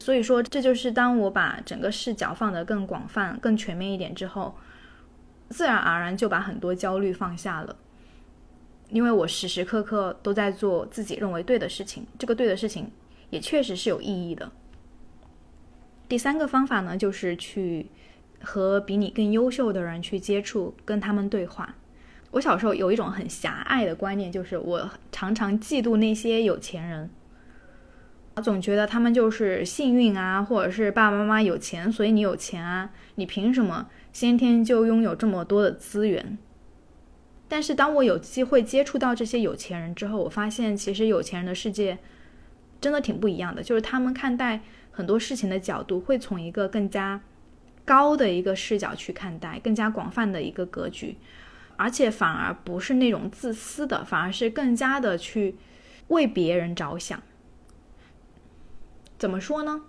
[0.00, 4.56] 所以说，这就是当我把整个视角放得更广泛、更全面一点之后，
[5.48, 7.76] 自然而然就把很多焦虑放下了，
[8.88, 12.90] 因为我时时刻刻都在做自己认为对的事情，这个对的事情。
[13.30, 14.52] 也确实是有意义的。
[16.06, 17.86] 第三个方法呢，就是去
[18.42, 21.74] 和比你更优秀的人去接触，跟他们对话。
[22.32, 27.08] 我小时候有一种很狭隘的观念，就是我常常嫉妒那些有钱人，
[28.42, 36.36] 总觉得他们就是幸运啊，或者是爸爸妈妈有钱，所以你有钱啊，你凭什么先天就拥有这么多的资源？
[37.48, 41.98] 但是当我有机会接触到这些有钱人之后，我发现其实有钱人的世界。
[42.80, 47.20] 真的挺不一样的，就是他们看待很多事情的角度会从一个更加
[47.84, 51.16] 高的一个视角去看待，更加广泛的一个格局，
[51.82, 55.56] 而且反而不是那种自私的，反而是更加的去
[56.06, 57.20] 为别人着想。
[59.18, 59.82] 怎么说呢？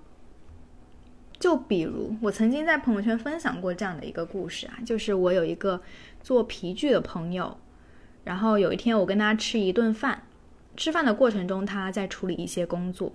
[1.40, 5.84] 就比如我曾经在朋友圈分享过这样的一个故事啊，就是我有一个
[6.24, 7.60] 做皮具的朋友，
[8.24, 10.24] 然后有一天我跟他吃一顿饭。
[10.76, 13.14] 吃饭的过程中，他在处理一些工作，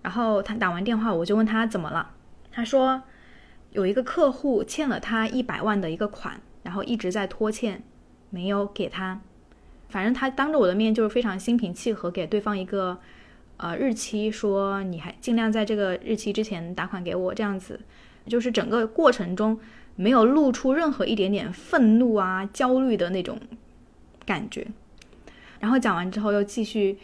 [0.00, 2.14] 然后他打完电话，我就问他怎么了。
[2.50, 3.02] 他说
[3.72, 7.82] 有一个客户欠了他一百万的一个款，然后一直在拖欠，
[8.30, 9.20] 没有给他。
[9.88, 12.98] 反正他当着我的面就是非常心平气和，给对方一个
[13.56, 17.80] 呃日期，说你还尽量在这个日期之前打款给我，这样子。
[18.26, 19.58] 就是整个过程中
[19.96, 23.38] 没有露出任何一点点愤怒啊、焦虑的那种
[24.26, 24.66] 感觉。
[25.60, 26.98] 然后讲完之后，又继续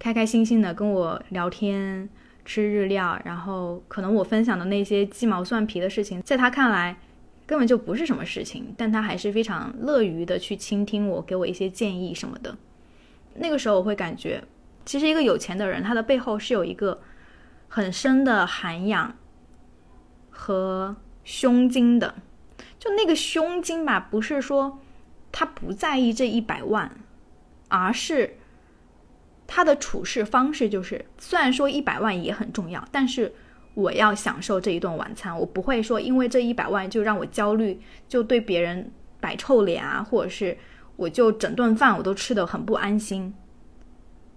[0.00, 2.08] 开开心心的跟我聊天、
[2.44, 3.16] 吃日料。
[3.24, 6.96] 然后可能我分享的那些鸡毛蒜皮的事情，在他看来
[7.46, 12.56] 根本就不是什么事情，但他还是非常乐于的去倾听我，给我一些建议什么的。
[13.34, 14.42] 那个时候我会感觉，
[14.84, 17.00] 其实一个有钱的人，他的背后是有一个
[17.68, 19.16] 很深的涵养
[20.30, 22.16] 和胸襟的。
[22.78, 24.80] 就那个胸襟吧，不是说
[25.30, 26.90] 他不在意这一百万。
[27.68, 28.36] 而是
[29.44, 33.34] 他的处事方式就是，虽然说一百万也很重要，但是
[33.76, 40.56] 我要享受这一顿晚餐，我不会说因为这一百万就让我焦虑，就对别人摆臭脸啊，或者是
[40.96, 43.34] 我就整顿饭我都吃得很不安心。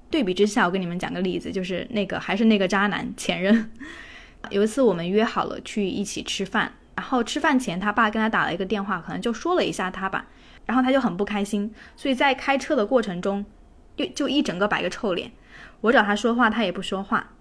[0.10, 3.72] 对比之下，我跟你们讲个例子，就是那个还是那个渣男前任。
[4.52, 10.28] 有一次我们约好了去一起吃饭，然后吃饭前他爸跟他打了一个电话，可能就说了一下他吧，
[10.66, 13.46] 然后他就很不开心，所以在开车的过程中，
[13.96, 15.32] 就就一整个摆个臭脸。
[15.80, 17.32] 我找他说话，他也不说话。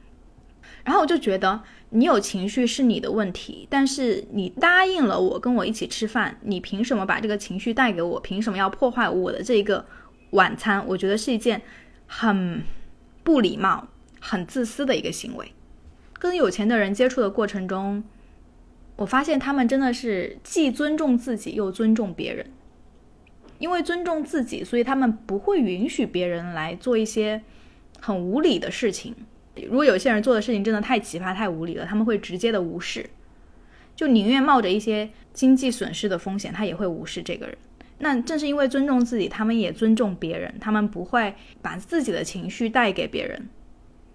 [0.89, 8.19] 然后我就觉得你有情绪是你的问题，但是你答应了我跟我一起吃饭，你凭什么把这个情绪带给我？
[8.19, 9.85] 凭什么要破坏我的这个
[10.31, 10.83] 晚餐？
[10.87, 11.61] 我觉得是一件。
[12.11, 12.63] 很
[13.23, 13.87] 不礼貌、
[14.19, 15.53] 很自私的一个行为。
[16.19, 18.03] 跟有钱的人接触的过程中，
[18.97, 22.51] 我发现他们真的是既尊重自己又尊重别人。
[23.59, 27.43] 因为尊重自己，所以他们不会允许别人来做一些
[28.01, 29.15] 很无理的事情。
[29.65, 33.09] 如果有些人做的事情真的太奇葩、太无理了，他们会直接的无视，
[33.97, 37.57] 就宁愿冒着一些经济损失的风险，他也会无视这个人。
[37.99, 43.49] 那正是因为尊重自己，他们也尊重别人，他们不会把自己的情绪带给别人，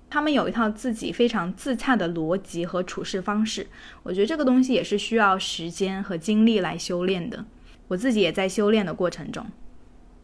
[0.09, 3.67] 他们有一套自己非常自洽的逻辑和处事方式。
[4.03, 7.43] 我觉得这个东西也是需要时间和精力来修炼的，
[7.89, 9.45] 我自己也在修炼的过程中。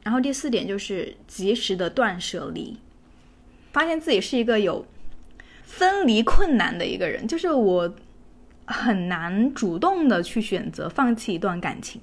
[0.04, 2.78] 然后第四点就是及时的断舍离，
[3.74, 4.88] 发现自己是一个有
[5.80, 7.96] 分离困难的一个人，就是我
[8.66, 12.02] 很难主动的去选择放弃一段感情。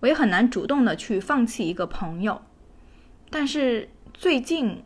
[0.00, 2.42] 我也很难主动的去放弃一个朋友，
[3.30, 4.82] 但是最近，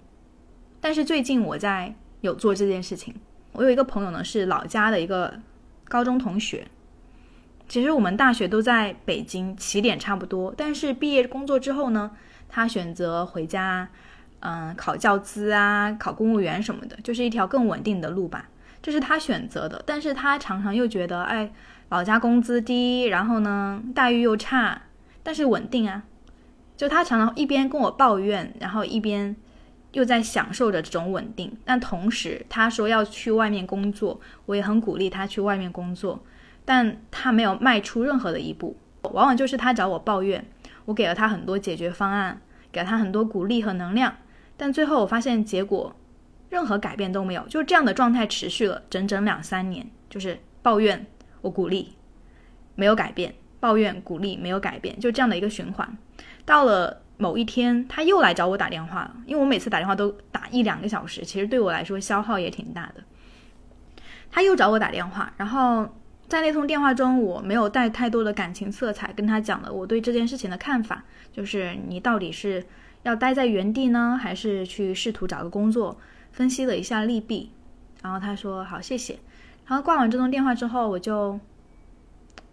[0.78, 3.14] 但是最近我在有做这件事情。
[3.52, 5.40] 我有一个朋友呢，是老家的一个
[5.88, 6.66] 高中同学，
[7.66, 10.52] 其实我们大学都在北京，起点差不多。
[10.54, 12.10] 但是毕业工作之后呢，
[12.46, 13.88] 他选择回家，
[14.40, 18.48] 嗯，考教资啊，考公务员什么的，就是一条更稳定的路吧。
[18.82, 21.50] 这是他选择的，但是他常常又觉得，哎，
[21.88, 24.82] 老家工资低，然后呢，待遇又差。
[25.24, 26.04] 但是稳定啊，
[26.76, 29.34] 就他常常一边跟我抱怨，然后一边
[29.90, 31.56] 又在享受着这种稳定。
[31.64, 36.22] 但同时他说要去外面工作，我也很鼓励他去外面工作，
[36.64, 38.76] 但他没有迈出任何的一步。
[39.02, 40.46] 往往就是他找我抱怨，
[40.84, 44.14] 我给了他很多解决方案，给了他很多鼓励和能量，
[44.56, 45.94] 但最后我发现结果
[46.48, 51.06] 任何改变都没有，就这样的状态持续了整整两三年，就是抱怨
[51.40, 51.94] 我鼓励，
[52.74, 53.34] 没有改变。
[53.58, 55.96] 抱怨、鼓励没有改变，就这样的一个循环。
[56.44, 63.02] 到了某一天，他又来找我打电话了，因为我每次打电话都打一两个小时，其实对我来说消耗也挺大的。
[64.30, 65.88] 他又找我打电话，然后
[66.28, 72.64] 在那通电话中，我没有带太多的感情色彩，跟他讲了我对这件事情的看法，就是你到底是
[73.06, 75.98] 要待在原地呢，还是去试图找个工作？
[76.32, 77.50] 分析了一下利弊，
[78.02, 79.18] 然后他说好，谢谢。
[79.66, 81.38] 然后挂完这通电话之后，我就。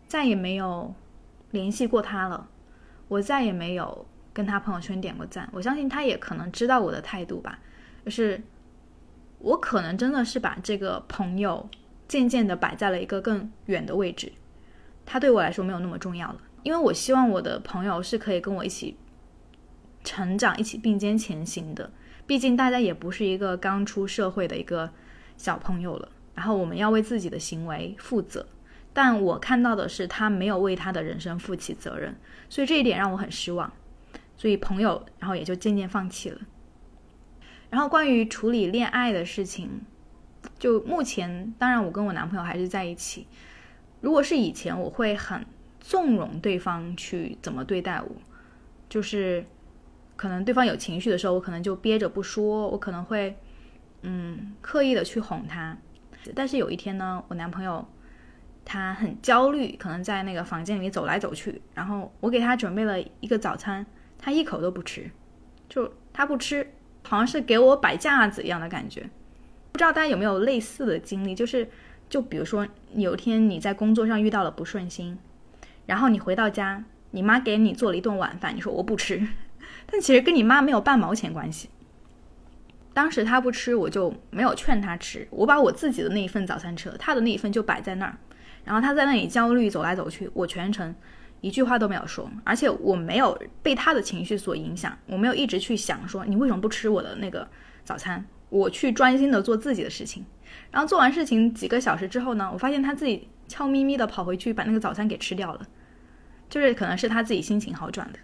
[0.05, 0.93] 再也没有
[1.49, 2.47] 联系过他了，
[3.07, 5.49] 我再也没有跟他朋友圈点过赞。
[5.51, 7.57] 我相信他也可能知道我的态度吧，
[8.05, 8.39] 就是
[9.39, 11.67] 我可能真的是把这个朋友
[12.07, 14.31] 渐渐的摆在了一个更远的位置，
[15.03, 16.39] 他对我来说没有那么重要了。
[16.61, 18.95] 因为我希望我的朋友是可以跟我一起
[20.03, 21.91] 成长、一起并肩前行的。
[22.25, 24.89] 毕竟大家也不是一个刚出社会的一个
[25.35, 28.45] 小朋友了，然后我们要为自己的行为负责。
[28.93, 32.15] 但我看到的是，他没有为他的人生负起责任，
[32.47, 33.71] 所以这一点让我很失望。
[34.37, 36.39] 所以朋友，然后也就渐渐放弃了。
[37.69, 39.81] 然后关于处理恋爱的事情，
[40.59, 43.27] 就目前，当然我跟我男朋友还是在一起。
[43.99, 45.45] 如果是以前，我会很
[45.79, 48.15] 纵容对方去怎么对待我，
[48.87, 49.43] 就是
[50.23, 53.37] 可能对方有情绪的时候，我可能就憋着不说，我可能会
[54.03, 55.77] 嗯刻意的去哄他。
[56.33, 57.85] 但是有一天呢，我男朋友。
[58.65, 61.61] 他很焦虑，可能在那个房间里走来走去。
[61.73, 63.85] 然后我给他准备了一个早餐，
[64.17, 65.11] 他一口都不吃，
[65.67, 66.65] 就他不吃，
[67.03, 69.01] 好像是给我摆架子一样的感觉。
[69.73, 71.35] 不知道大家有没有类似的经历？
[71.35, 71.69] 就是，
[72.07, 72.65] 就比如说
[72.95, 75.19] 有一天你在工作上遇到了不顺心，
[75.85, 79.27] 然后你回到家，你妈给你做了一顿晚饭，你说我不吃，
[79.93, 81.69] 但其实跟你妈没有半毛钱关系。
[82.95, 88.17] 当时他不吃，我就没有劝他吃，我把我自己的那一份早餐吃了，他的那一份就摆在那儿。
[88.65, 90.95] 然后他在那里焦虑，走来走去，我全程
[91.41, 97.47] 一句话都没有说，而且我没有被他的情绪所影响，我没有一直去想说你为什么不吃我的那个
[97.85, 100.25] 早餐，我去专心的做自己的事情。
[100.71, 105.67] 然后做完事情几个小时之后呢，我发现他自己悄咪咪的跑回去把那个早餐给吃掉了，
[106.49, 108.19] 就是可能是他自己心情好转的。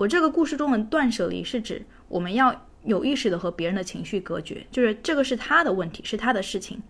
[0.00, 6.82] 我这个故事中的断舍离是指我们要有意识的和别人的情绪隔绝，就是这个是他的问题，是他的事情，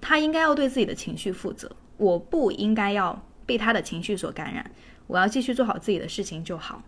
[0.00, 4.70] 他应该要对自己的情绪负责，我不应该要被他的情绪所感染，
[5.06, 6.82] 我要继续做好自己的事情就好。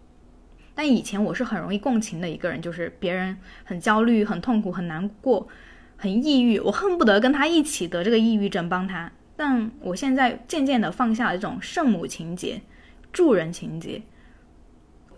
[0.74, 5.46] 但以前我是很容易共情的一个人，就是别人很焦虑、很痛苦、很难过、
[5.98, 9.12] 很抑郁，我恨不得跟他一起得这个抑郁症，帮他。
[9.36, 12.62] 但我现在渐渐的放下了这种圣母情节、
[13.12, 14.00] 助人情节。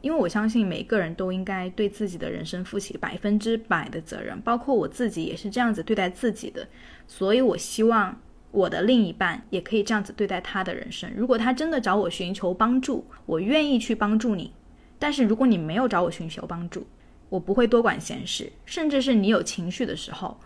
[0.09, 6.67] 因为我相信每个人都应该对自己的人生负起百分之百的责任，包括我自己也是这样子对待自己的，
[7.07, 8.19] 所以我希望
[8.51, 11.13] 我的另一半也可以这样子对待他的人生。
[11.15, 14.51] 如果他真的找我寻求帮助，我愿意去帮助你；
[14.99, 16.87] 但是如果你没有找我寻求帮助，
[17.29, 20.41] 我不会多管闲事，甚至是你有情绪的时候，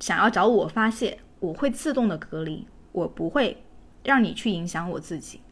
[0.00, 3.62] 想要找我发泄，我会自动的隔离，我不会
[4.02, 5.42] 让你去影响我自己。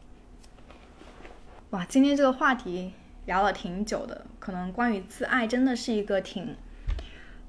[1.69, 2.93] 哇，今天这个话题。
[3.27, 6.55] 聊了挺久的，可能关于自爱真的是一个挺，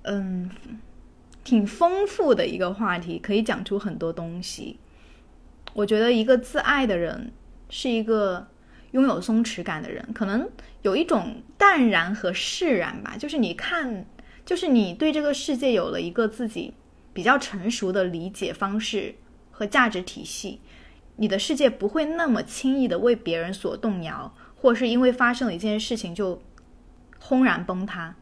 [0.03, 0.51] 嗯，
[1.43, 4.79] 挺丰富的一个话题，可以讲出很多东西。
[5.73, 7.33] 我觉得一个自爱的人
[7.71, 8.49] 是一个
[8.91, 10.51] 拥有松弛感的人，可能
[10.83, 14.05] 有一种淡然和释然吧，就是你看，
[14.45, 16.75] 就是你对这个世界有了一个自己
[17.13, 19.15] 比较成熟的理解方式
[19.53, 20.61] 和价值体系，
[21.15, 24.35] 你的世界不会那么轻易的为别人所动摇。
[24.61, 26.43] 或是因为发生了一件事情就
[27.21, 28.17] 轰然崩塌，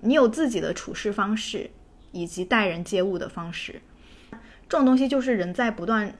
[0.00, 1.70] 你有自己的处事方式
[2.12, 3.82] 以及待人接物的方式，
[4.68, 6.14] 这种东西就是人在不断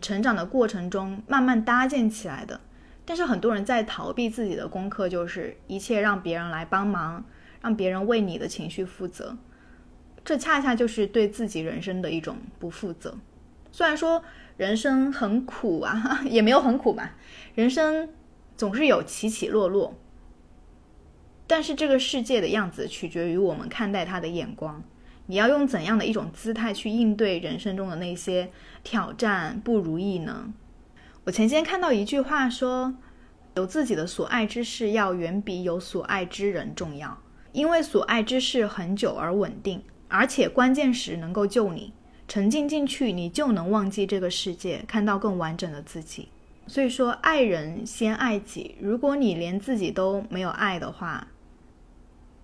[0.00, 2.60] 成长的过程中慢慢搭建起来的。
[3.04, 7.24] 但是很多人在逃避自己的功课，就是一切让别人来帮忙，
[7.62, 9.36] 让别人为你的情绪负责，
[10.24, 13.16] 这恰恰就是对自己人生的一种不负责。
[13.70, 14.24] 虽然说。
[14.58, 17.16] 人生很苦啊， 也没有很苦吧。
[17.54, 18.10] 人生
[18.56, 19.94] 总是有起起落落，
[21.46, 24.82] 但是这个世界的样子取决于我们看待它的眼光。
[25.26, 28.50] 你要用怎样的一种姿态去应对人生中的那些
[28.82, 30.52] 挑战、不如意呢？
[31.24, 32.96] 我前天看到一句话说
[33.54, 41.92] ：“有自己的所爱之事，要远比有所爱之人重要，因为所爱之事很久而稳定，而且关键时能够救你。”
[42.28, 46.28] 沉浸进去，你就能忘记这个世界，看到更完整的自己。
[46.66, 48.76] 所以说，爱人先爱己。
[48.78, 51.28] 如果你连自己都没有爱的话，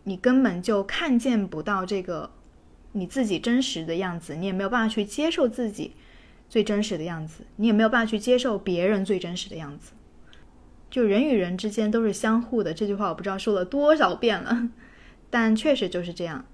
[0.05, 2.31] 你根本就看见不到这个
[2.93, 5.93] 你自己真实的样子，你也没有办法去接受自己
[6.49, 9.93] 最真实的样子，你也没有办法去接受别人最真实的样子。
[10.91, 14.71] 就人与人之间都是相互的，这句话我不知道说了多少遍了，
[15.29, 16.47] 但确实就是这样。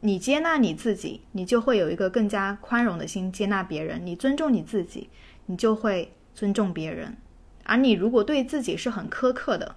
[0.00, 4.04] 你接纳你自己，你就会有一个更加宽容的心接纳别人。
[4.04, 5.08] 你尊重你自己，
[5.46, 7.16] 你就会尊重别人。
[7.64, 9.74] 而你如果对自己是很苛刻的，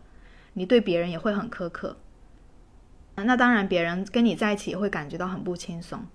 [0.53, 1.97] 你对别人也会很苛刻。
[3.15, 6.05] 那当然，别人跟你在一起也会感觉到很不轻松。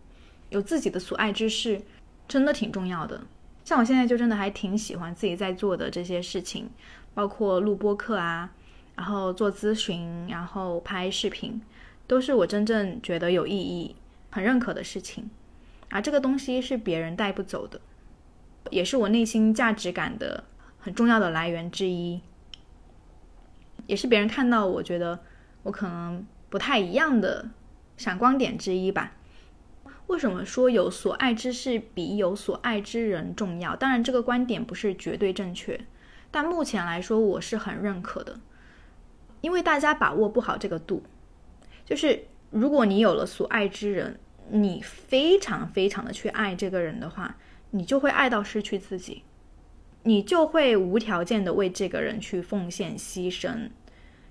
[0.51, 1.83] 有自己的所爱之事，
[2.29, 3.21] 真的挺重要的。
[3.65, 6.71] 像我现在就真的还挺喜欢自己在做的这些事情，
[7.13, 8.53] 包括录播课啊，
[8.95, 11.61] 然后做咨询，然后拍视频。
[12.07, 13.97] 都是我真正觉得有意义、
[14.31, 15.31] 很认可的事情，
[15.89, 17.81] 而这个东西是别人带不走的，
[18.71, 20.45] 也是我内心价值感的
[20.79, 22.21] 很重要的来源之一，
[23.87, 25.21] 也是别人看到我觉得
[25.63, 27.49] 我可能不太一样的
[27.97, 29.13] 闪光点之一吧。
[30.09, 33.75] 为什么说有所爱之事比有所爱之人重要？
[33.75, 35.81] 当然，这个观点不是绝对正确，
[36.31, 38.39] 但目前来说我是很认可的，
[39.41, 41.03] 因为大家把握不好这个度。
[41.85, 44.19] 就是如果你有了所爱之人，
[44.51, 47.37] 你非常非常的去爱这个人的话，
[47.71, 49.23] 你就会爱到失去自己，
[50.03, 53.71] 你就会无条件的为这个人去奉献牺牲，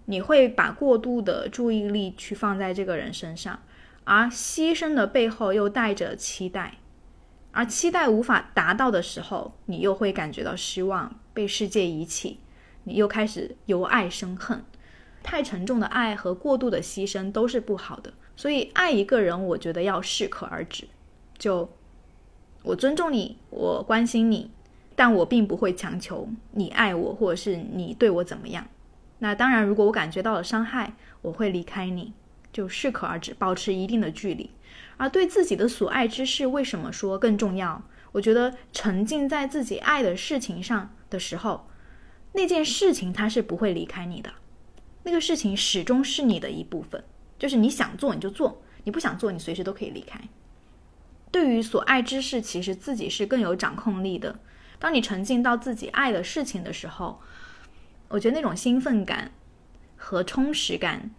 [0.05, 3.59] 你会把过度的注意力去放在这个人身上，
[4.03, 6.77] 而牺牲的背后又带着期待，
[7.51, 12.39] 而期待无法达到的时候，你又会感觉到失望，被世界遗弃，
[12.83, 14.63] 你又开始由爱生恨。
[15.23, 20.87] 太沉重的爱和过度的牺牲都是不好的，所以爱一个人，我觉得要适可而止。
[21.37, 21.69] 就
[22.61, 24.51] 我尊重你，我关心你，
[24.95, 28.67] 但我并不会强求你爱我，或者是你对我怎么样。
[29.19, 32.13] 那当然，如果我感觉到了伤害，我会离开你，
[32.51, 34.51] 就适可而止，保持一定的距离。
[34.97, 37.81] 而对自己的所爱之事，为什么说更重要？
[38.11, 41.67] 我觉得沉浸在自己爱的事情上的时候，
[42.33, 44.31] 那件事情它是不会离开你的。
[45.03, 47.03] 那个事情始终是你的一部分，
[47.37, 50.19] 就是你想做你就做，你不想做你随时都可以离开。
[51.31, 54.39] 对于所爱之事，其实自己是更有掌控力的。
[54.79, 57.19] 当你沉浸到自己爱的事情的时候，
[58.09, 59.31] 我觉得那种兴奋感
[59.95, 61.09] 和充实感，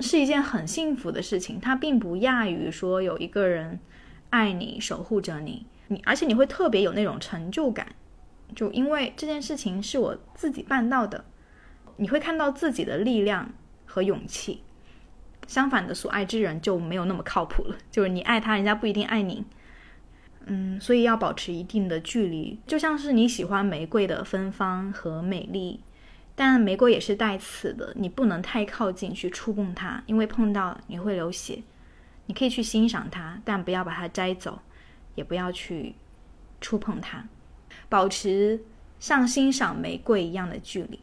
[0.00, 1.60] 是一件很幸福的事情。
[1.60, 3.78] 它并不亚于说有一个人
[4.30, 7.94] 爱你、守护着你，你而且你会特别有那种成就感，
[8.56, 11.24] 就因为这件事情是我自己办到的，
[11.96, 13.52] 你会看到自己的力量
[13.86, 14.62] 和勇气。
[15.48, 19.44] 相反的，所爱之人就没有那么靠谱了， 就是你爱他，人家不一定爱你。
[20.46, 25.80] 嗯，所以要保持一定的距离，就像是你喜欢玫瑰的芬芳和美丽，
[26.34, 31.62] 但玫瑰也是带刺的，你不能太靠近去触碰它，因为碰到你会流血。
[32.26, 34.60] 你可以去欣赏它，但不要把它摘走，
[35.16, 35.94] 也不要去
[36.60, 37.28] 触碰它，
[37.88, 38.62] 保持
[38.98, 40.98] 像欣赏玫瑰一样的距离。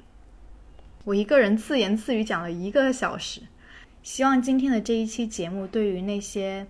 [1.10, 3.42] 我一个人自言自语讲了一个小时，
[4.04, 6.68] 希望今天的这一期节目对于那些。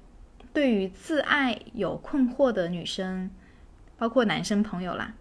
[0.52, 3.30] 对于自爱有困惑的女生，
[3.98, 5.14] 包括男生朋友啦，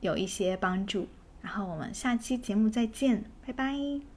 [0.00, 1.06] 有一些帮助。
[1.40, 4.15] 然后我们下期节目再见，拜拜。